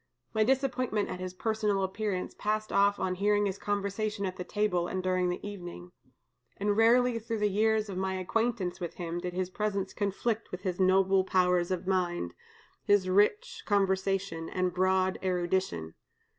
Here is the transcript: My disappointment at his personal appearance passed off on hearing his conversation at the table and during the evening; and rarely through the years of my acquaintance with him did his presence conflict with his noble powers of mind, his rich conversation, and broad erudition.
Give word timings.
My 0.33 0.43
disappointment 0.43 1.09
at 1.09 1.19
his 1.19 1.35
personal 1.35 1.83
appearance 1.83 2.33
passed 2.33 2.71
off 2.71 2.97
on 2.99 3.13
hearing 3.13 3.45
his 3.45 3.59
conversation 3.59 4.25
at 4.25 4.35
the 4.35 4.43
table 4.43 4.87
and 4.87 5.03
during 5.03 5.29
the 5.29 5.47
evening; 5.47 5.91
and 6.57 6.75
rarely 6.75 7.19
through 7.19 7.37
the 7.37 7.47
years 7.51 7.87
of 7.87 7.99
my 7.99 8.15
acquaintance 8.15 8.79
with 8.79 8.95
him 8.95 9.19
did 9.19 9.33
his 9.35 9.51
presence 9.51 9.93
conflict 9.93 10.49
with 10.49 10.61
his 10.63 10.79
noble 10.79 11.23
powers 11.23 11.69
of 11.69 11.85
mind, 11.85 12.33
his 12.83 13.07
rich 13.09 13.61
conversation, 13.67 14.49
and 14.49 14.73
broad 14.73 15.19
erudition. 15.21 15.93